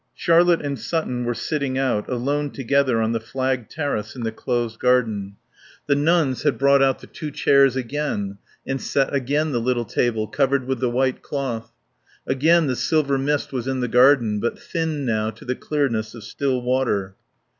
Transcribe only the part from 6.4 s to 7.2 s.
had brought out the